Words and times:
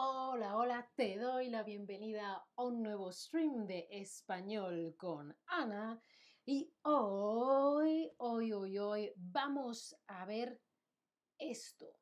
Hola, 0.00 0.56
hola, 0.56 0.92
te 0.94 1.18
doy 1.18 1.48
la 1.48 1.64
bienvenida 1.64 2.46
a 2.54 2.62
un 2.62 2.84
nuevo 2.84 3.10
stream 3.10 3.66
de 3.66 3.88
español 3.90 4.94
con 4.96 5.36
Ana. 5.46 6.00
Y 6.46 6.72
hoy, 6.82 8.08
hoy, 8.18 8.52
hoy, 8.52 8.78
hoy 8.78 9.12
vamos 9.16 10.00
a 10.06 10.24
ver 10.24 10.62
esto. 11.36 11.98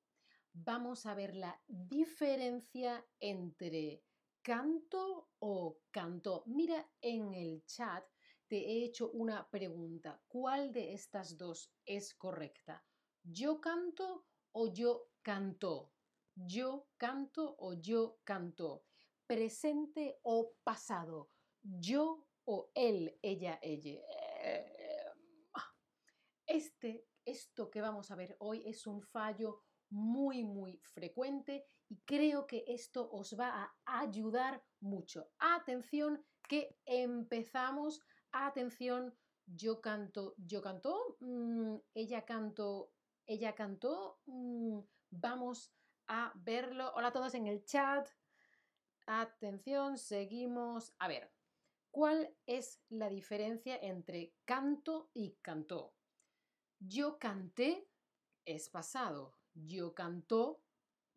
Vamos 0.53 1.07
a 1.07 1.15
ver 1.15 1.37
la 1.37 1.59
diferencia 1.67 3.03
entre 3.19 4.05
canto 4.43 5.31
o 5.39 5.79
canto. 5.91 6.43
Mira 6.49 6.87
en 7.01 7.33
el 7.33 7.65
chat, 7.65 8.05
te 8.47 8.59
he 8.59 8.85
hecho 8.85 9.11
una 9.13 9.49
pregunta. 9.49 10.23
¿Cuál 10.29 10.71
de 10.71 10.93
estas 10.93 11.39
dos 11.39 11.73
es 11.87 12.15
correcta? 12.15 12.85
¿Yo 13.23 13.59
canto 13.59 14.27
o 14.53 14.71
yo 14.71 15.13
canto? 15.23 15.96
Yo 16.37 16.87
canto 16.97 17.57
o 17.59 17.73
yo 17.75 18.19
canto, 18.25 18.85
presente 19.27 20.19
o 20.23 20.53
pasado, 20.63 21.31
yo 21.63 22.27
o 22.45 22.71
él, 22.75 23.19
ella, 23.23 23.59
ella. 23.63 24.01
Este, 26.47 27.05
esto 27.25 27.71
que 27.71 27.81
vamos 27.81 28.11
a 28.11 28.15
ver 28.15 28.37
hoy 28.39 28.63
es 28.67 28.87
un 28.87 29.03
fallo 29.03 29.65
muy, 29.91 30.45
muy 30.45 30.79
frecuente 30.95 31.67
y 31.89 31.99
creo 32.05 32.47
que 32.47 32.65
esto 32.69 33.11
os 33.11 33.37
va 33.39 33.75
a 33.85 34.01
ayudar 34.01 34.63
mucho. 34.81 35.29
Atención, 35.39 36.25
que 36.49 36.79
empezamos. 36.85 38.01
Atención, 38.33 39.15
yo 39.47 39.81
canto, 39.81 40.35
yo 40.37 40.61
canto, 40.61 41.17
mm, 41.21 41.77
ella 41.95 42.25
canto, 42.25 42.93
ella 43.27 43.55
cantó. 43.55 44.21
Mm, 44.27 44.81
vamos 45.11 45.73
a 46.09 46.33
verlo. 46.37 46.93
Hola 46.95 47.09
a 47.09 47.13
todos 47.13 47.35
en 47.35 47.47
el 47.47 47.65
chat. 47.65 48.09
Atención, 49.07 49.99
seguimos. 49.99 50.95
A 50.99 51.09
ver, 51.09 51.33
¿cuál 51.91 52.35
es 52.47 52.83
la 52.89 53.09
diferencia 53.09 53.77
entre 53.81 54.35
canto 54.45 55.11
y 55.15 55.37
cantó? 55.43 55.95
Yo 56.79 57.19
canté 57.19 57.89
es 58.45 58.69
pasado. 58.69 59.35
Yo 59.55 59.95
cantó, 59.95 60.63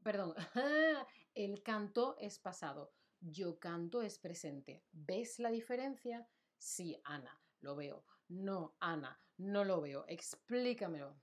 perdón, 0.03 0.33
el 1.35 1.61
canto 1.61 2.15
es 2.19 2.39
pasado. 2.39 2.93
Yo 3.19 3.59
canto 3.59 4.01
es 4.01 4.17
presente. 4.17 4.85
¿Ves 4.91 5.39
la 5.39 5.51
diferencia? 5.51 6.27
Sí, 6.57 7.01
Ana, 7.03 7.41
lo 7.59 7.75
veo. 7.75 8.05
No, 8.29 8.75
Ana, 8.79 9.19
no 9.37 9.65
lo 9.65 9.81
veo. 9.81 10.05
Explícamelo. 10.07 11.19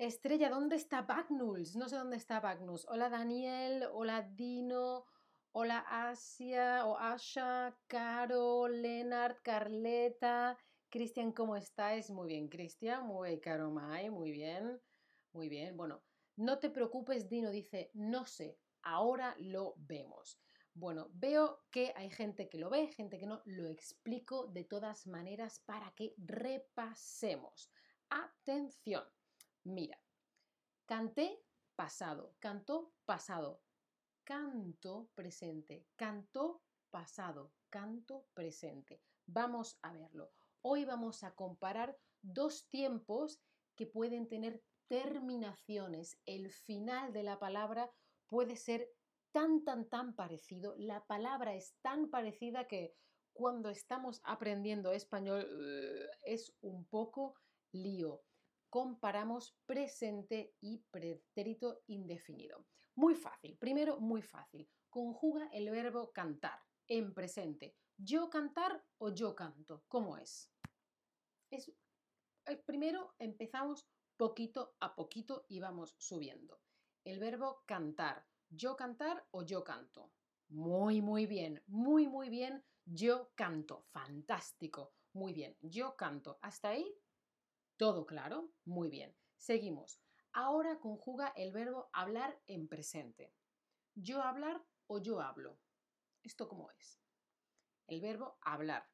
Estrella, 0.00 0.48
¿dónde 0.48 0.76
está 0.76 1.02
Bagnuls? 1.02 1.76
No 1.76 1.86
sé 1.86 1.96
dónde 1.96 2.16
está 2.16 2.40
Bagnuls. 2.40 2.86
Hola 2.88 3.10
Daniel, 3.10 3.86
hola 3.92 4.22
Dino, 4.22 5.04
hola 5.52 5.84
Asia 5.86 6.86
o 6.86 6.96
Asha, 6.96 7.76
Caro, 7.86 8.66
Leonard, 8.66 9.36
Carleta. 9.42 10.56
Cristian, 10.88 11.32
¿cómo 11.32 11.54
estáis? 11.54 12.10
Muy 12.10 12.28
bien, 12.28 12.48
Cristian. 12.48 13.06
Muy 13.06 13.40
Caro 13.40 13.70
Mai, 13.70 14.08
muy 14.08 14.30
bien. 14.30 14.80
Muy 15.34 15.50
bien. 15.50 15.76
Bueno, 15.76 16.02
no 16.36 16.58
te 16.58 16.70
preocupes, 16.70 17.28
Dino 17.28 17.50
dice, 17.50 17.90
no 17.92 18.24
sé, 18.24 18.58
ahora 18.80 19.34
lo 19.38 19.74
vemos. 19.76 20.40
Bueno, 20.72 21.10
veo 21.12 21.66
que 21.70 21.92
hay 21.94 22.08
gente 22.08 22.48
que 22.48 22.56
lo 22.56 22.70
ve, 22.70 22.86
gente 22.86 23.18
que 23.18 23.26
no. 23.26 23.42
Lo 23.44 23.66
explico 23.66 24.46
de 24.46 24.64
todas 24.64 25.06
maneras 25.06 25.60
para 25.66 25.90
que 25.90 26.14
repasemos. 26.16 27.70
Atención. 28.08 29.04
Mira, 29.64 30.00
canté 30.86 31.44
pasado, 31.76 32.34
cantó 32.38 32.94
pasado, 33.04 33.60
canto 34.24 35.10
presente, 35.14 35.86
cantó 35.96 36.62
pasado, 36.90 37.52
canto 37.68 38.26
presente. 38.32 39.02
Vamos 39.26 39.78
a 39.82 39.92
verlo. 39.92 40.32
Hoy 40.62 40.86
vamos 40.86 41.22
a 41.24 41.34
comparar 41.34 41.98
dos 42.22 42.68
tiempos 42.68 43.42
que 43.76 43.86
pueden 43.86 44.28
tener 44.28 44.62
terminaciones. 44.88 46.18
El 46.24 46.50
final 46.50 47.12
de 47.12 47.22
la 47.22 47.38
palabra 47.38 47.90
puede 48.28 48.56
ser 48.56 48.90
tan, 49.30 49.62
tan, 49.62 49.90
tan 49.90 50.14
parecido. 50.14 50.74
La 50.78 51.04
palabra 51.04 51.54
es 51.54 51.76
tan 51.82 52.08
parecida 52.08 52.66
que 52.66 52.94
cuando 53.34 53.68
estamos 53.68 54.22
aprendiendo 54.24 54.92
español 54.92 55.46
es 56.24 56.56
un 56.62 56.86
poco 56.86 57.36
lío 57.72 58.22
comparamos 58.70 59.56
presente 59.66 60.54
y 60.60 60.78
pretérito 60.90 61.82
indefinido. 61.88 62.66
Muy 62.94 63.14
fácil. 63.14 63.58
Primero, 63.58 64.00
muy 64.00 64.22
fácil. 64.22 64.68
Conjuga 64.88 65.48
el 65.52 65.68
verbo 65.70 66.12
cantar 66.12 66.58
en 66.86 67.12
presente. 67.12 67.76
Yo 67.96 68.30
cantar 68.30 68.82
o 68.98 69.10
yo 69.10 69.34
canto. 69.34 69.84
¿Cómo 69.88 70.16
es? 70.16 70.50
es 71.50 71.72
primero 72.64 73.14
empezamos 73.18 73.88
poquito 74.16 74.76
a 74.80 74.94
poquito 74.94 75.44
y 75.48 75.60
vamos 75.60 75.94
subiendo. 75.98 76.60
El 77.04 77.18
verbo 77.18 77.62
cantar. 77.66 78.24
Yo 78.48 78.76
cantar 78.76 79.26
o 79.30 79.42
yo 79.44 79.64
canto. 79.64 80.12
Muy, 80.48 81.00
muy 81.00 81.26
bien. 81.26 81.62
Muy, 81.66 82.08
muy 82.08 82.28
bien. 82.28 82.64
Yo 82.84 83.30
canto. 83.34 83.86
Fantástico. 83.92 84.92
Muy 85.12 85.32
bien. 85.32 85.56
Yo 85.60 85.96
canto. 85.96 86.38
¿Hasta 86.42 86.70
ahí? 86.70 86.94
¿Todo 87.80 88.04
claro? 88.04 88.52
Muy 88.66 88.90
bien. 88.90 89.16
Seguimos. 89.38 90.02
Ahora 90.34 90.78
conjuga 90.80 91.32
el 91.34 91.50
verbo 91.50 91.88
hablar 91.94 92.38
en 92.46 92.68
presente. 92.68 93.32
Yo 93.94 94.20
hablar 94.20 94.62
o 94.86 94.98
yo 95.00 95.22
hablo. 95.22 95.58
¿Esto 96.22 96.46
cómo 96.46 96.70
es? 96.72 97.00
El 97.86 98.02
verbo 98.02 98.36
hablar. 98.42 98.86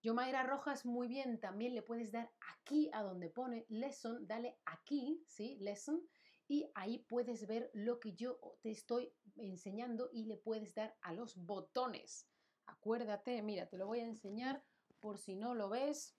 Yo 0.00 0.14
Mayra 0.14 0.44
Rojas, 0.44 0.86
muy 0.86 1.08
bien, 1.08 1.40
también 1.40 1.74
le 1.74 1.82
puedes 1.82 2.12
dar 2.12 2.32
aquí 2.52 2.88
a 2.92 3.02
donde 3.02 3.30
pone 3.30 3.66
lesson, 3.68 4.28
dale 4.28 4.60
aquí, 4.64 5.24
¿sí? 5.26 5.56
Lesson, 5.58 6.00
y 6.46 6.70
ahí 6.76 7.00
puedes 7.08 7.48
ver 7.48 7.68
lo 7.74 7.98
que 7.98 8.14
yo 8.14 8.38
te 8.62 8.70
estoy 8.70 9.12
enseñando 9.34 10.08
y 10.12 10.26
le 10.26 10.36
puedes 10.36 10.72
dar 10.72 10.96
a 11.00 11.12
los 11.12 11.36
botones. 11.36 12.28
Acuérdate, 12.66 13.42
mira, 13.42 13.68
te 13.68 13.76
lo 13.76 13.88
voy 13.88 13.98
a 13.98 14.06
enseñar 14.06 14.64
por 15.00 15.18
si 15.18 15.34
no 15.34 15.52
lo 15.56 15.68
ves. 15.68 16.16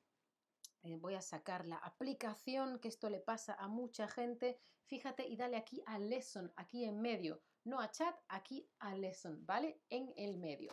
Eh, 0.85 0.97
voy 0.97 1.16
a 1.16 1.22
sacar 1.22 1.66
la 1.66 1.78
aplicación, 1.78 2.78
que 2.78 2.90
esto 2.90 3.09
le 3.09 3.19
pasa 3.19 3.56
a 3.56 3.68
mucha 3.68 4.07
gente. 4.07 4.59
Fíjate 4.85 5.28
y 5.28 5.35
dale 5.35 5.57
aquí 5.57 5.81
a 5.88 5.97
lesson, 5.97 6.53
aquí 6.57 6.84
en 6.84 7.01
medio. 7.01 7.41
No 7.63 7.79
a 7.79 7.90
chat, 7.90 8.16
aquí 8.28 8.69
a 8.78 8.94
lesson, 8.94 9.44
¿vale? 9.47 9.81
En 9.90 10.13
el 10.16 10.38
medio. 10.38 10.72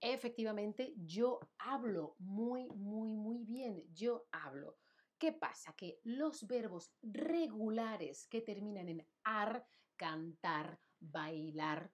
Efectivamente, 0.00 0.94
yo 0.96 1.38
hablo 1.58 2.16
muy, 2.18 2.66
muy, 2.70 3.12
muy 3.12 3.44
bien. 3.44 3.84
Yo 3.92 4.26
hablo. 4.32 4.78
¿Qué 5.18 5.32
pasa? 5.32 5.74
Que 5.76 6.00
los 6.02 6.46
verbos 6.46 6.94
regulares 7.02 8.26
que 8.28 8.40
terminan 8.40 8.88
en 8.88 9.06
ar, 9.22 9.66
cantar, 9.96 10.80
bailar, 10.98 11.92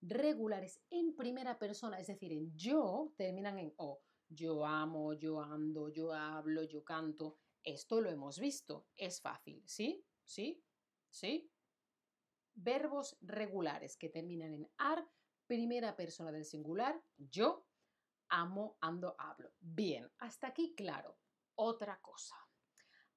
regulares 0.00 0.82
en 0.90 1.14
primera 1.14 1.56
persona, 1.56 2.00
es 2.00 2.08
decir, 2.08 2.32
en 2.32 2.52
yo, 2.56 3.12
terminan 3.16 3.60
en 3.60 3.72
o 3.76 4.02
yo 4.34 4.64
amo, 4.64 5.12
yo 5.14 5.40
ando, 5.40 5.88
yo 5.88 6.12
hablo, 6.12 6.62
yo 6.62 6.84
canto. 6.84 7.38
Esto 7.62 8.00
lo 8.00 8.10
hemos 8.10 8.38
visto. 8.38 8.88
Es 8.96 9.20
fácil, 9.20 9.62
¿sí? 9.66 10.04
¿Sí? 10.24 10.64
¿Sí? 11.10 11.50
Verbos 12.54 13.16
regulares 13.20 13.96
que 13.96 14.08
terminan 14.08 14.52
en 14.52 14.70
ar, 14.78 15.08
primera 15.46 15.96
persona 15.96 16.32
del 16.32 16.44
singular, 16.44 17.02
yo 17.16 17.66
amo, 18.28 18.78
ando, 18.80 19.14
hablo. 19.18 19.52
Bien, 19.60 20.10
hasta 20.18 20.48
aquí 20.48 20.74
claro. 20.74 21.18
Otra 21.54 22.00
cosa. 22.00 22.36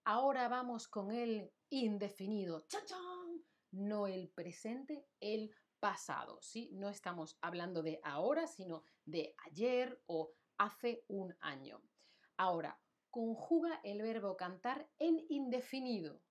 Ahora 0.03 0.47
vamos 0.47 0.88
con 0.88 1.11
el 1.11 1.51
indefinido. 1.69 2.65
¡Chachán! 2.68 3.44
No 3.71 4.07
el 4.07 4.29
presente, 4.29 5.07
el 5.19 5.53
pasado, 5.79 6.39
¿sí? 6.41 6.69
No 6.73 6.89
estamos 6.89 7.38
hablando 7.41 7.81
de 7.81 8.00
ahora, 8.03 8.47
sino 8.47 8.83
de 9.06 9.35
ayer 9.45 10.01
o 10.07 10.33
hace 10.57 11.04
un 11.07 11.36
año. 11.42 11.81
Ahora, 12.38 12.80
conjuga 13.10 13.80
el 13.84 14.02
verbo 14.02 14.36
cantar 14.36 14.90
en 15.00 15.25
indefinido, 15.30 16.22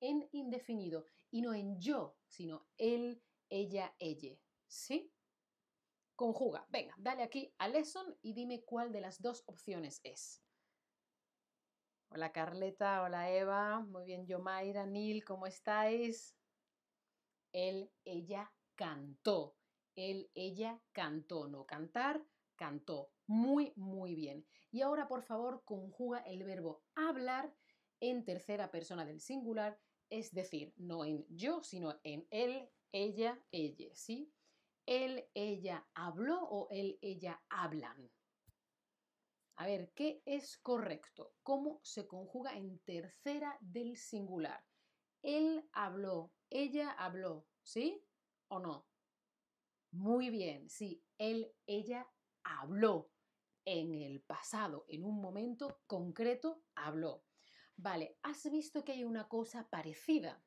en 0.00 0.28
indefinido, 0.32 1.06
y 1.30 1.42
no 1.42 1.54
en 1.54 1.80
yo, 1.80 2.16
sino 2.26 2.66
él, 2.76 3.22
ella, 3.48 3.94
ella. 3.98 4.38
¿Sí? 4.66 5.12
Conjuga. 6.14 6.66
Venga, 6.70 6.94
dale 6.98 7.22
aquí 7.22 7.54
a 7.58 7.68
lesson 7.68 8.16
y 8.22 8.32
dime 8.32 8.64
cuál 8.64 8.92
de 8.92 9.00
las 9.00 9.20
dos 9.20 9.44
opciones 9.46 10.00
es. 10.02 10.42
Hola 12.08 12.32
Carleta, 12.32 13.02
hola 13.02 13.30
Eva, 13.30 13.80
muy 13.80 14.04
bien 14.04 14.26
Yomaira, 14.26 14.86
Nil, 14.86 15.24
¿cómo 15.24 15.46
estáis? 15.46 16.36
Él, 17.52 17.90
ella 18.04 18.52
cantó. 18.74 19.56
Él, 19.96 20.30
ella 20.34 20.80
cantó, 20.92 21.48
no 21.48 21.66
cantar, 21.66 22.22
cantó. 22.56 23.12
Muy, 23.26 23.72
muy 23.76 24.14
bien. 24.14 24.46
Y 24.70 24.82
ahora, 24.82 25.08
por 25.08 25.22
favor, 25.22 25.62
conjuga 25.64 26.20
el 26.20 26.44
verbo 26.44 26.82
hablar 26.94 27.54
en 28.00 28.24
tercera 28.24 28.70
persona 28.70 29.04
del 29.04 29.20
singular, 29.20 29.78
es 30.10 30.32
decir, 30.32 30.74
no 30.76 31.04
en 31.04 31.26
yo, 31.28 31.62
sino 31.62 31.98
en 32.04 32.26
él, 32.30 32.68
ella, 32.92 33.42
ella, 33.50 33.94
¿sí? 33.94 34.32
Él, 34.86 35.28
ella 35.34 35.88
habló 35.94 36.42
o 36.42 36.68
él, 36.70 36.98
ella 37.02 37.42
hablan. 37.48 38.10
A 39.56 39.66
ver, 39.66 39.92
¿qué 39.94 40.22
es 40.26 40.58
correcto? 40.58 41.34
¿Cómo 41.42 41.80
se 41.82 42.06
conjuga 42.06 42.56
en 42.56 42.78
tercera 42.80 43.56
del 43.60 43.96
singular? 43.96 44.62
Él 45.22 45.68
habló, 45.72 46.32
ella 46.50 46.90
habló, 46.90 47.46
¿sí 47.62 48.04
o 48.48 48.60
no? 48.60 48.86
Muy 49.92 50.28
bien, 50.28 50.68
sí, 50.68 51.02
él, 51.16 51.54
ella 51.66 52.06
habló 52.46 53.10
en 53.64 53.94
el 53.94 54.22
pasado, 54.22 54.84
en 54.88 55.04
un 55.04 55.20
momento 55.20 55.80
concreto, 55.86 56.62
habló. 56.74 57.24
Vale, 57.76 58.16
has 58.22 58.48
visto 58.50 58.84
que 58.84 58.92
hay 58.92 59.04
una 59.04 59.28
cosa 59.28 59.68
parecida. 59.68 60.42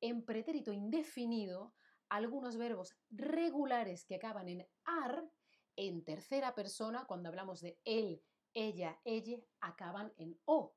En 0.00 0.24
pretérito 0.24 0.72
indefinido, 0.72 1.74
algunos 2.08 2.56
verbos 2.56 2.96
regulares 3.10 4.04
que 4.04 4.16
acaban 4.16 4.48
en 4.48 4.66
ar, 4.84 5.30
en 5.76 6.04
tercera 6.04 6.54
persona, 6.54 7.06
cuando 7.06 7.28
hablamos 7.28 7.60
de 7.60 7.78
él, 7.84 8.22
ella, 8.52 9.00
ella, 9.04 9.38
acaban 9.60 10.12
en 10.16 10.38
o. 10.44 10.74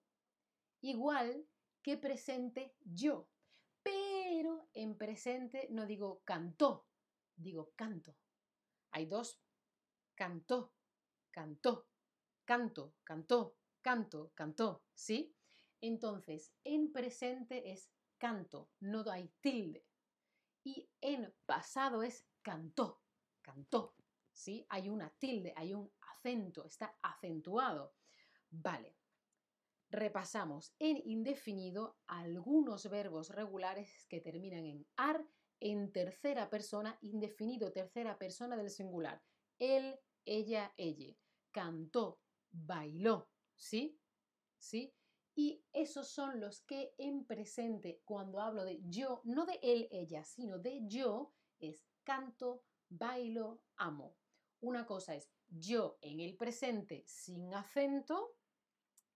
Igual 0.82 1.48
que 1.82 1.98
presente 1.98 2.76
yo. 2.80 3.28
Pero 3.82 4.70
en 4.74 4.98
presente 4.98 5.68
no 5.72 5.86
digo 5.86 6.22
cantó, 6.24 6.88
digo 7.36 7.74
canto. 7.76 8.16
Hay 8.92 9.08
dos, 9.08 9.43
cantó, 10.16 10.74
cantó, 11.32 11.88
canto, 12.46 12.96
cantó, 13.04 13.58
canto, 13.82 14.32
cantó, 14.36 14.84
¿sí? 14.94 15.36
Entonces, 15.82 16.54
en 16.64 16.92
presente 16.92 17.72
es 17.72 17.92
canto, 18.18 18.70
no 18.80 19.04
hay 19.12 19.30
tilde. 19.42 19.86
Y 20.64 20.90
en 21.02 21.34
pasado 21.46 22.04
es 22.04 22.26
cantó, 22.42 23.02
cantó, 23.42 23.96
¿sí? 24.32 24.66
Hay 24.70 24.90
una 24.90 25.10
tilde, 25.20 25.54
hay 25.58 25.74
un 25.74 25.92
acento, 26.02 26.66
está 26.66 26.98
acentuado. 27.02 27.94
Vale. 28.50 28.96
Repasamos 29.90 30.74
en 30.80 30.98
indefinido 31.06 31.98
algunos 32.08 32.90
verbos 32.90 33.30
regulares 33.30 34.06
que 34.08 34.22
terminan 34.22 34.66
en 34.66 34.88
ar 34.96 35.28
en 35.60 35.92
tercera 35.92 36.50
persona, 36.50 36.98
indefinido 37.02 37.72
tercera 37.72 38.18
persona 38.18 38.58
del 38.58 38.70
singular. 38.70 39.22
Él, 39.64 39.98
ella, 40.26 40.74
ella. 40.76 41.16
Cantó, 41.52 42.20
bailó, 42.52 43.30
¿sí? 43.56 43.98
¿Sí? 44.58 44.94
Y 45.36 45.64
esos 45.72 46.10
son 46.10 46.42
los 46.42 46.60
que 46.62 46.94
en 46.98 47.26
presente, 47.26 48.02
cuando 48.04 48.42
hablo 48.42 48.66
de 48.66 48.82
yo, 48.84 49.22
no 49.24 49.46
de 49.46 49.60
él, 49.64 49.88
ella, 49.90 50.26
sino 50.26 50.60
de 50.60 50.82
yo, 50.86 51.34
es 51.60 51.88
canto, 52.04 52.66
bailo, 52.90 53.62
amo. 53.78 54.18
Una 54.60 54.86
cosa 54.86 55.16
es 55.16 55.32
yo 55.48 55.98
en 56.02 56.20
el 56.20 56.36
presente 56.36 57.06
sin 57.08 57.54
acento, 57.54 58.36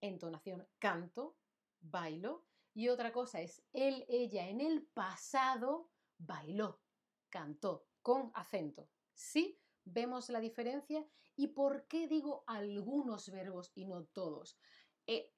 entonación 0.00 0.66
canto, 0.78 1.36
bailo. 1.78 2.46
Y 2.72 2.88
otra 2.88 3.12
cosa 3.12 3.42
es 3.42 3.62
él, 3.74 4.06
ella 4.08 4.48
en 4.48 4.62
el 4.62 4.86
pasado 4.86 5.90
bailó, 6.16 6.80
cantó 7.28 7.86
con 8.00 8.30
acento. 8.34 8.88
¿Sí? 9.12 9.60
¿Vemos 9.90 10.28
la 10.28 10.40
diferencia? 10.40 11.06
¿Y 11.34 11.48
por 11.48 11.86
qué 11.86 12.08
digo 12.08 12.44
algunos 12.46 13.30
verbos 13.30 13.72
y 13.74 13.86
no 13.86 14.04
todos? 14.04 14.58
Eh, 15.06 15.32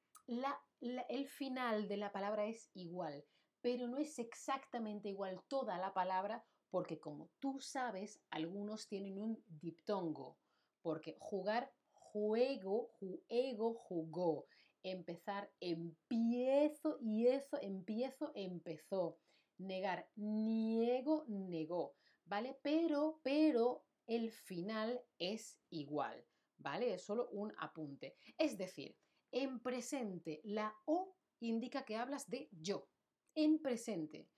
el 1.08 1.26
final 1.28 1.88
de 1.88 1.96
la 1.96 2.10
palabra 2.10 2.46
es 2.46 2.70
igual, 2.74 3.24
pero 3.60 3.86
no 3.86 3.98
es 3.98 4.18
exactamente 4.18 5.08
igual 5.08 5.40
toda 5.48 5.78
la 5.78 5.94
palabra 5.94 6.44
porque 6.70 7.00
como 7.00 7.30
tú 7.38 7.60
sabes, 7.60 8.20
algunos 8.30 8.88
tienen 8.88 9.18
un 9.18 9.42
diptongo, 9.48 10.38
porque 10.82 11.16
jugar, 11.18 11.72
juego, 11.92 12.90
juego, 12.98 13.74
jugó. 13.74 14.46
Empezar, 14.82 15.52
empiezo 15.60 16.96
y 17.00 17.26
eso, 17.26 17.58
empiezo, 17.60 18.32
empezó 18.34 19.18
negar, 19.58 20.08
niego, 20.16 21.24
negó, 21.28 21.94
¿vale? 22.24 22.58
Pero, 22.62 23.20
pero 23.22 23.84
el 24.10 24.32
final 24.32 25.00
es 25.18 25.56
igual, 25.70 26.26
¿vale? 26.58 26.94
Es 26.94 27.04
solo 27.04 27.28
un 27.30 27.54
apunte. 27.58 28.16
Es 28.36 28.58
decir, 28.58 28.98
en 29.30 29.60
presente 29.60 30.40
la 30.42 30.76
O 30.86 31.16
indica 31.38 31.84
que 31.84 31.96
hablas 31.96 32.28
de 32.28 32.48
yo, 32.50 32.88
en 33.36 33.62
presente. 33.62 34.28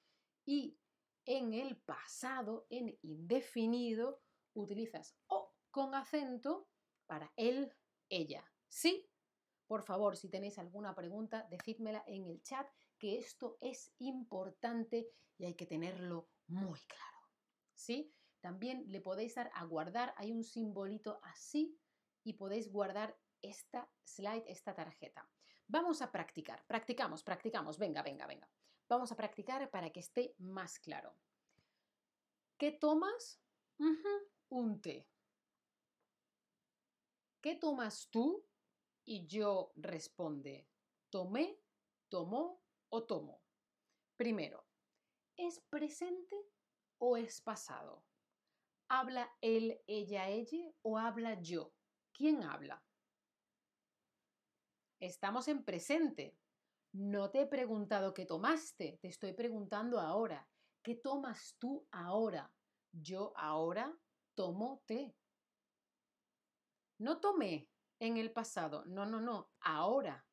Y 0.45 0.79
en 1.25 1.55
el 1.55 1.79
pasado, 1.81 2.67
en 2.69 2.99
indefinido, 3.01 4.21
utilizas 4.53 5.17
O 5.29 5.55
con 5.71 5.95
acento 5.95 6.69
para 7.07 7.33
él, 7.37 7.73
ella. 8.11 8.45
¿Sí? 8.69 9.09
Por 9.67 9.83
favor, 9.85 10.19
si 10.19 10.29
tenéis 10.29 10.59
alguna 10.59 10.95
pregunta, 10.95 11.47
decídmela 11.51 12.05
en 12.07 12.27
el 12.27 12.43
chat 12.43 12.69
que 12.99 13.17
esto 13.17 13.57
es 13.63 13.95
importante 14.01 15.09
y 15.39 15.47
hay 15.47 15.55
que 15.55 15.65
tenerlo 15.65 16.29
muy 16.49 16.79
claro. 16.81 17.31
¿Sí? 17.75 18.15
También 18.43 18.85
le 18.89 19.01
podéis 19.01 19.37
dar 19.37 19.51
a 19.55 19.65
guardar, 19.65 20.15
hay 20.17 20.33
un 20.33 20.43
simbolito 20.43 21.21
así 21.23 21.79
y 22.25 22.33
podéis 22.35 22.71
guardar 22.71 23.17
esta 23.41 23.89
slide, 24.03 24.45
esta 24.49 24.75
tarjeta. 24.75 25.31
Vamos 25.69 26.03
a 26.03 26.11
practicar, 26.11 26.67
practicamos, 26.67 27.23
practicamos, 27.23 27.79
venga, 27.79 28.03
venga, 28.03 28.27
venga. 28.27 28.51
Vamos 28.89 29.13
a 29.13 29.17
practicar 29.17 29.71
para 29.71 29.91
que 29.91 30.01
esté 30.01 30.35
más 30.39 30.81
claro. 30.81 31.17
¿Qué 32.59 32.73
tomas? 32.73 33.41
un 34.49 34.81
té. 34.81 35.09
¿Qué 37.41 37.55
tomas 37.55 38.09
tú? 38.11 38.45
Y 39.05 39.27
yo 39.27 39.73
responde, 39.77 40.69
tomé, 41.11 41.61
tomó, 42.09 42.61
o 42.91 43.05
tomo? 43.05 43.43
Primero, 44.17 44.67
¿es 45.37 45.61
presente 45.61 46.37
o 46.99 47.17
es 47.17 47.41
pasado? 47.41 48.05
¿Habla 48.95 49.35
él, 49.41 49.81
ella, 49.87 50.29
ella 50.29 50.71
o 50.83 50.99
habla 50.99 51.41
yo? 51.41 51.73
¿Quién 52.13 52.43
habla? 52.43 52.85
Estamos 55.01 55.49
en 55.49 55.65
presente. 55.65 56.39
No 56.93 57.31
te 57.31 57.41
he 57.41 57.47
preguntado 57.47 58.13
qué 58.13 58.27
tomaste, 58.27 58.99
te 59.01 59.09
estoy 59.09 59.33
preguntando 59.33 59.99
ahora. 59.99 60.47
¿Qué 60.83 60.97
tomas 60.97 61.57
tú 61.59 61.89
ahora? 61.91 62.55
Yo 62.93 63.33
ahora 63.35 63.99
tomo 64.35 64.83
té. 64.85 65.17
No 66.99 67.19
tomé 67.19 67.71
en 67.99 68.19
el 68.19 68.31
pasado, 68.31 68.85
no, 68.85 69.07
no, 69.07 69.23
no, 69.23 69.53
ahora. 69.61 70.27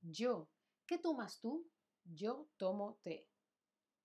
Yo. 0.00 0.50
¿Qué 0.84 0.98
tomas 0.98 1.38
tú? 1.40 1.70
yo 2.02 2.48
tomo 2.56 2.98
té. 3.04 3.28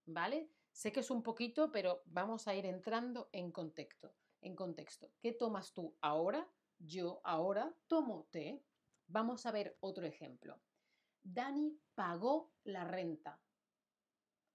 ¿Vale? 0.05 0.54
Sé 0.75 0.91
que 0.91 0.99
es 0.99 1.09
un 1.09 1.23
poquito, 1.23 1.71
pero 1.71 2.01
vamos 2.03 2.49
a 2.49 2.53
ir 2.53 2.65
entrando 2.65 3.29
en 3.31 3.49
contexto. 3.53 4.13
En 4.41 4.57
contexto. 4.57 5.09
¿Qué 5.21 5.31
tomas 5.31 5.71
tú 5.71 5.95
ahora? 6.01 6.51
Yo 6.77 7.21
ahora 7.23 7.73
tomo 7.87 8.27
té. 8.29 8.61
Vamos 9.07 9.45
a 9.45 9.53
ver 9.53 9.77
otro 9.79 10.05
ejemplo. 10.05 10.61
Dani 11.23 11.79
pagó 11.95 12.51
la 12.65 12.83
renta. 12.83 13.41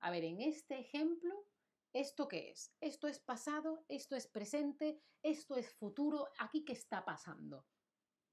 A 0.00 0.10
ver, 0.10 0.24
en 0.24 0.42
este 0.42 0.78
ejemplo, 0.78 1.46
¿esto 1.90 2.28
qué 2.28 2.50
es? 2.50 2.76
¿Esto 2.82 3.08
es 3.08 3.18
pasado? 3.18 3.86
¿Esto 3.88 4.14
es 4.14 4.26
presente? 4.26 5.00
¿Esto 5.22 5.56
es 5.56 5.72
futuro? 5.72 6.28
¿Aquí 6.38 6.66
qué 6.66 6.74
está 6.74 7.02
pasando? 7.02 7.64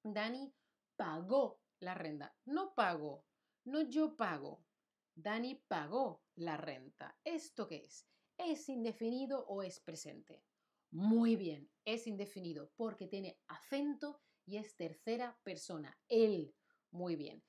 Dani 0.03 0.53
pagó 0.97 1.61
la 1.79 1.93
renta. 1.93 2.35
No 2.43 2.75
pago. 2.75 3.23
No 3.63 3.79
yo 3.79 4.17
pago. 4.17 4.65
Dani 5.15 5.55
pagó 5.69 6.26
la 6.37 6.57
renta. 6.57 7.19
¿Esto 7.23 7.67
qué 7.67 7.85
es? 7.85 8.07
¿Es 8.37 8.69
indefinido 8.69 9.45
o 9.47 9.63
es 9.63 9.79
presente? 9.79 10.45
Muy 10.91 11.35
bien, 11.35 11.69
es 11.83 12.07
indefinido 12.07 12.71
porque 12.75 13.07
tiene 13.07 13.39
acento 13.47 14.21
y 14.45 14.57
es 14.57 14.75
tercera 14.75 15.37
persona. 15.43 15.99
Él. 16.07 16.55
Muy 16.91 17.15
bien. 17.15 17.43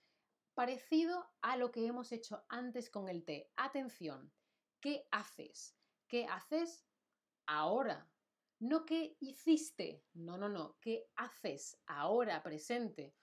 Parecido 0.55 1.31
a 1.43 1.57
lo 1.57 1.71
que 1.71 1.87
hemos 1.87 2.11
hecho 2.11 2.45
antes 2.49 2.91
con 2.91 3.09
el 3.09 3.25
té. 3.25 3.53
Atención. 3.57 4.33
¿Qué 4.81 5.07
haces? 5.13 5.77
¿Qué 6.09 6.27
haces 6.27 6.85
ahora? 7.47 8.11
No 8.59 8.85
qué 8.85 9.17
hiciste. 9.21 10.05
No, 10.15 10.37
no, 10.37 10.49
no. 10.49 10.79
¿Qué 10.81 11.09
haces 11.15 11.81
ahora 11.87 12.43
presente? 12.43 13.15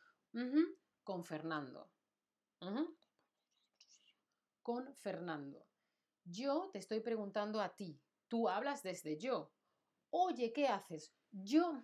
Con 1.04 1.26
Fernando 1.26 1.92
con 4.66 4.92
Fernando. 4.96 5.68
Yo 6.24 6.72
te 6.74 6.80
estoy 6.80 7.00
preguntando 7.00 7.62
a 7.62 7.76
ti. 7.76 8.02
Tú 8.28 8.50
hablas 8.50 8.82
desde 8.82 9.16
yo. 9.16 9.54
Oye, 10.10 10.52
¿qué 10.54 10.68
haces? 10.68 11.14
Yo, 11.30 11.80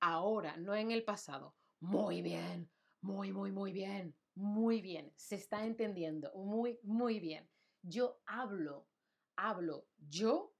ahora, 0.00 0.58
no 0.58 0.74
en 0.74 0.90
el 0.90 1.02
pasado. 1.02 1.56
Muy 1.80 2.20
bien, 2.20 2.70
muy, 3.00 3.32
muy, 3.32 3.50
muy 3.52 3.72
bien, 3.72 4.14
muy 4.34 4.82
bien. 4.82 5.14
Se 5.16 5.36
está 5.36 5.64
entendiendo, 5.64 6.30
muy, 6.34 6.78
muy 6.82 7.20
bien. 7.20 7.48
Yo 7.80 8.20
hablo, 8.26 8.86
hablo 9.36 9.88
yo 9.96 10.52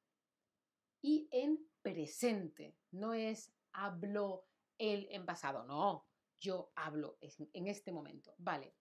en 1.03 1.69
presente, 1.83 2.75
no 2.91 3.13
es 3.13 3.53
hablo 3.73 4.47
él 4.79 5.09
en 5.11 5.27
pasado, 5.27 5.65
no, 5.65 6.07
yo 6.39 6.73
hablo 6.75 7.19
en 7.21 7.67
este 7.67 7.93
momento. 7.93 8.35
Vale, 8.39 8.75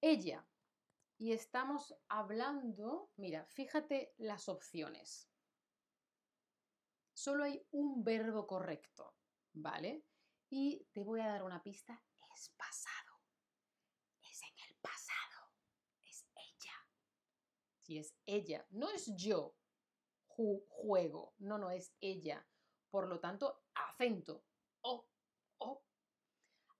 ella. 0.00 0.44
Y 1.18 1.32
estamos 1.32 1.96
hablando, 2.08 3.10
mira, 3.16 3.46
fíjate 3.46 4.14
las 4.18 4.48
opciones. 4.48 5.30
Solo 7.14 7.44
hay 7.44 7.66
un 7.70 8.04
verbo 8.04 8.46
correcto, 8.46 9.16
¿vale? 9.54 10.04
Y 10.50 10.86
te 10.92 11.02
voy 11.02 11.20
a 11.20 11.28
dar 11.28 11.42
una 11.42 11.62
pista, 11.62 12.04
es 12.34 12.50
pasado. 12.50 13.22
Es 14.30 14.42
en 14.42 14.68
el 14.68 14.76
pasado. 14.76 15.52
Es 16.04 16.26
ella. 16.34 16.74
Si 17.78 17.98
es 17.98 18.14
ella, 18.26 18.66
no 18.70 18.90
es 18.90 19.16
yo 19.16 19.56
juego, 20.68 21.34
no, 21.38 21.58
no 21.58 21.70
es 21.70 21.94
ella. 22.00 22.46
Por 22.90 23.08
lo 23.08 23.20
tanto, 23.20 23.62
acento. 23.74 24.44
O. 24.82 25.08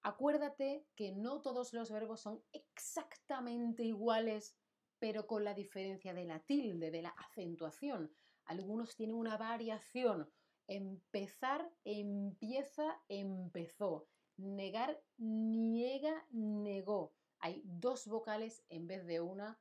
Acuérdate 0.07 0.87
que 0.95 1.11
no 1.11 1.41
todos 1.41 1.73
los 1.73 1.91
verbos 1.91 2.21
son 2.21 2.41
exactamente 2.53 3.83
iguales, 3.83 4.57
pero 5.01 5.27
con 5.27 5.43
la 5.43 5.53
diferencia 5.53 6.15
de 6.15 6.25
la 6.25 6.39
tilde, 6.39 6.93
de 6.93 7.03
la 7.03 7.09
acentuación. 7.09 8.15
Algunos 8.45 8.95
tienen 8.95 9.17
una 9.17 9.37
variación. 9.37 10.31
Empezar, 10.69 11.69
empieza, 11.83 13.03
empezó. 13.09 14.07
Negar, 14.37 15.03
niega, 15.17 16.25
negó. 16.31 17.13
Hay 17.41 17.63
dos 17.65 18.07
vocales 18.07 18.65
en 18.69 18.87
vez 18.87 19.05
de 19.07 19.21
una 19.21 19.59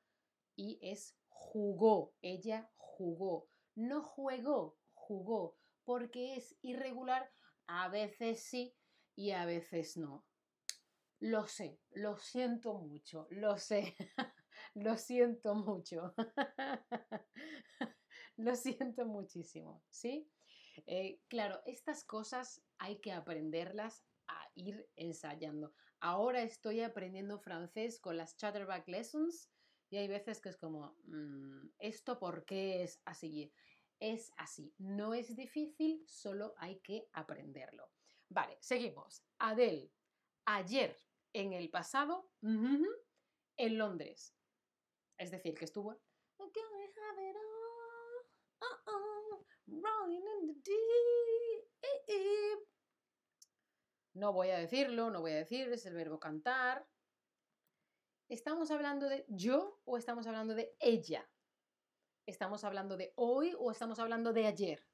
y 0.55 0.77
es 0.79 1.17
jugó. 1.27 2.13
Ella 2.21 2.69
jugó. 2.77 3.49
No 3.73 4.03
juego, 4.03 4.77
jugó. 4.93 5.57
Porque 5.85 6.35
es 6.35 6.55
irregular, 6.61 7.31
a 7.65 7.89
veces 7.89 8.43
sí 8.43 8.75
y 9.15 9.31
a 9.31 9.47
veces 9.47 9.97
no. 9.97 10.23
Lo 11.19 11.47
sé, 11.47 11.79
lo 11.91 12.17
siento 12.17 12.73
mucho, 12.73 13.27
lo 13.31 13.57
sé, 13.57 13.95
lo 14.75 14.97
siento 14.97 15.55
mucho. 15.55 16.13
lo 18.37 18.55
siento 18.55 19.05
muchísimo, 19.05 19.83
¿sí? 19.89 20.29
Eh, 20.85 21.21
claro, 21.29 21.61
estas 21.65 22.03
cosas 22.03 22.61
hay 22.77 22.99
que 22.99 23.13
aprenderlas 23.13 24.05
a 24.27 24.49
ir 24.55 24.89
ensayando. 24.95 25.73
Ahora 26.01 26.41
estoy 26.41 26.81
aprendiendo 26.81 27.39
francés 27.39 27.99
con 27.99 28.17
las 28.17 28.35
Chatterback 28.35 28.87
Lessons 28.87 29.49
y 29.89 29.97
hay 29.97 30.07
veces 30.07 30.41
que 30.41 30.49
es 30.49 30.57
como, 30.57 30.97
mm, 31.05 31.69
¿esto 31.79 32.19
por 32.19 32.45
qué 32.45 32.83
es 32.83 33.01
así? 33.05 33.53
Es 33.99 34.33
así, 34.35 34.73
no 34.77 35.13
es 35.13 35.35
difícil, 35.35 36.03
solo 36.07 36.53
hay 36.57 36.79
que 36.79 37.07
aprenderlo. 37.13 37.89
Vale, 38.27 38.57
seguimos. 38.59 39.23
Adele, 39.39 39.93
ayer 40.45 40.97
en 41.33 41.53
el 41.53 41.69
pasado 41.69 42.31
en 42.41 43.77
Londres. 43.77 44.35
Es 45.17 45.31
decir, 45.31 45.55
que 45.55 45.65
estuvo... 45.65 45.99
No 54.13 54.31
voy 54.31 54.49
a 54.49 54.57
decirlo, 54.57 55.09
no 55.09 55.19
voy 55.21 55.31
a 55.31 55.37
decir, 55.37 55.71
es 55.71 55.85
el 55.85 55.93
verbo 55.93 56.19
cantar. 56.19 56.87
¿Estamos 58.29 58.71
hablando 58.71 59.07
de 59.09 59.25
yo 59.27 59.81
o 59.83 59.97
estamos 59.97 60.25
hablando 60.25 60.55
de 60.55 60.75
ella? 60.79 61.29
¿Estamos 62.25 62.63
hablando 62.63 62.97
de 62.97 63.13
hoy 63.17 63.53
o 63.59 63.71
estamos 63.71 63.99
hablando 63.99 64.33
de 64.33 64.47
ayer? 64.47 64.87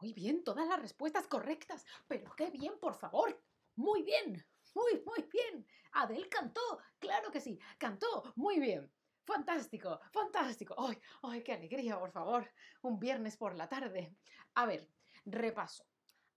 Muy 0.00 0.14
bien, 0.14 0.42
todas 0.44 0.66
las 0.66 0.80
respuestas 0.80 1.26
correctas. 1.26 1.84
Pero 2.08 2.32
qué 2.36 2.50
bien, 2.50 2.78
por 2.78 2.94
favor. 2.94 3.38
Muy 3.76 4.02
bien, 4.02 4.44
muy, 4.74 5.02
muy 5.04 5.28
bien. 5.32 5.66
Adel 5.92 6.28
cantó, 6.28 6.60
claro 6.98 7.30
que 7.30 7.40
sí, 7.40 7.58
cantó 7.78 8.32
muy 8.36 8.60
bien. 8.60 8.92
Fantástico, 9.24 10.00
fantástico. 10.12 10.74
¡Ay, 10.78 10.98
ay, 11.22 11.42
qué 11.42 11.52
alegría, 11.52 11.98
por 11.98 12.10
favor! 12.10 12.50
Un 12.82 12.98
viernes 12.98 13.36
por 13.36 13.54
la 13.54 13.68
tarde. 13.68 14.16
A 14.54 14.66
ver, 14.66 14.88
repaso. 15.24 15.86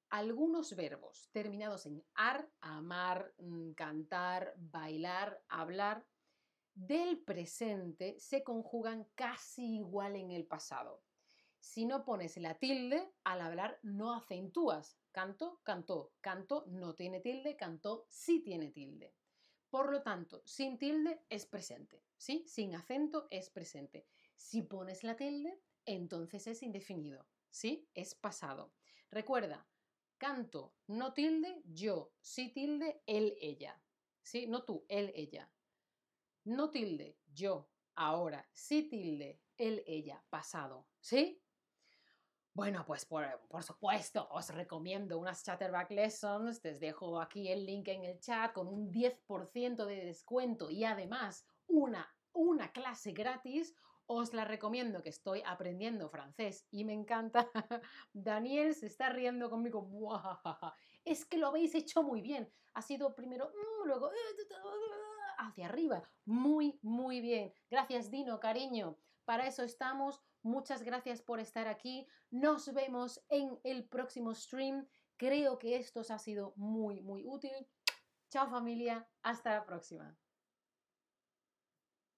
Algunos 0.10 0.76
verbos 0.76 1.30
terminados 1.32 1.88
en 1.88 2.06
ar, 2.14 2.48
amar, 2.62 3.34
mm, 3.40 3.72
cantar, 3.72 4.54
bailar, 4.58 5.44
hablar, 5.48 6.06
del 6.76 7.24
presente 7.24 8.20
se 8.20 8.44
conjugan 8.44 9.06
casi 9.16 9.78
igual 9.78 10.16
en 10.16 10.32
el 10.32 10.46
pasado. 10.46 11.04
Si 11.64 11.86
no 11.86 12.04
pones 12.04 12.36
la 12.36 12.60
tilde, 12.60 13.16
al 13.24 13.40
hablar 13.40 13.80
no 13.84 14.14
acentúas. 14.14 15.00
Canto, 15.14 15.62
cantó, 15.64 16.14
canto 16.20 16.66
no 16.68 16.94
tiene 16.94 17.22
tilde, 17.22 17.56
cantó 17.56 18.06
sí 18.10 18.42
tiene 18.42 18.70
tilde. 18.70 19.16
Por 19.70 19.90
lo 19.90 20.04
tanto, 20.04 20.44
sin 20.46 20.78
tilde 20.78 21.26
es 21.30 21.46
presente, 21.46 22.04
¿sí? 22.18 22.44
Sin 22.48 22.76
acento 22.76 23.28
es 23.32 23.50
presente. 23.50 24.10
Si 24.36 24.62
pones 24.62 25.06
la 25.06 25.16
tilde, 25.16 25.64
entonces 25.86 26.48
es 26.48 26.64
indefinido, 26.64 27.30
¿sí? 27.50 27.90
Es 27.94 28.14
pasado. 28.14 28.74
Recuerda, 29.10 29.66
canto, 30.18 30.76
no 30.88 31.14
tilde, 31.14 31.62
yo, 31.64 32.14
sí 32.20 32.50
tilde, 32.50 33.02
él, 33.06 33.38
ella. 33.40 33.82
¿Sí? 34.22 34.48
No 34.48 34.66
tú, 34.66 34.86
él, 34.90 35.14
ella. 35.16 35.50
No 36.44 36.72
tilde, 36.72 37.22
yo, 37.26 37.72
ahora, 37.96 38.50
sí 38.54 38.84
tilde, 38.90 39.42
él, 39.56 39.82
ella, 39.88 40.26
pasado. 40.30 40.90
¿Sí? 41.00 41.43
Bueno, 42.56 42.86
pues 42.86 43.04
por, 43.06 43.26
supuesto, 43.64 44.28
os 44.30 44.50
recomiendo 44.50 45.18
unas 45.18 45.44
Chatterback 45.44 45.90
Lessons. 45.90 46.64
Les 46.64 46.80
dejo 46.80 47.20
aquí 47.20 47.50
el 47.50 47.66
link 47.66 47.88
en 47.88 48.04
el 48.04 48.20
chat 48.20 48.54
con 48.54 48.68
un 48.68 48.92
10% 48.92 49.86
de 49.86 50.06
descuento 50.06 50.70
y 50.70 50.84
además 50.84 51.48
una, 51.66 52.08
una 52.32 52.72
clase 52.72 53.12
gratis. 53.12 53.74
Os 54.06 54.36
la 54.36 54.46
recomiendo 54.46 55.02
que 55.02 55.10
estoy 55.10 55.42
aprendiendo 55.44 56.10
francés 56.10 56.68
y 56.70 56.86
me 56.86 56.94
encanta. 56.94 57.50
Daniel 58.14 58.76
se 58.76 58.86
está 58.86 59.10
riendo 59.10 59.50
conmigo. 59.50 59.90
Es 61.06 61.26
que 61.26 61.40
lo 61.40 61.48
habéis 61.48 61.74
hecho 61.74 62.04
muy 62.04 62.22
bien. 62.22 62.54
Ha 62.76 62.84
sido 62.84 63.16
primero, 63.16 63.50
mm, 63.50 63.88
luego 63.88 64.12
hacia 65.40 65.66
arriba. 65.66 66.08
Muy, 66.26 66.78
muy 66.84 67.20
bien. 67.20 67.52
Gracias, 67.72 68.12
Dino, 68.12 68.40
cariño. 68.40 68.96
Para 69.26 69.48
eso 69.48 69.64
estamos. 69.64 70.22
Muchas 70.42 70.84
gracias 70.84 71.22
por 71.22 71.40
estar 71.40 71.68
aquí. 71.68 72.08
Nos 72.32 72.74
vemos 72.74 73.24
en 73.30 73.60
el 73.64 73.86
próximo 73.86 74.34
stream. 74.34 74.88
Creo 75.18 75.60
que 75.60 75.78
esto 75.78 76.02
os 76.02 76.12
ha 76.12 76.20
sido 76.20 76.54
muy, 76.58 77.02
muy 77.02 77.26
útil. 77.26 77.68
Chao 78.30 78.50
familia. 78.50 79.08
Hasta 79.22 79.54
la 79.54 79.66
próxima. 79.66 80.18